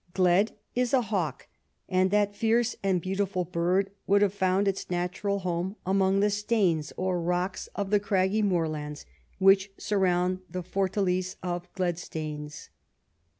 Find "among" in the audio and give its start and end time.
5.85-6.21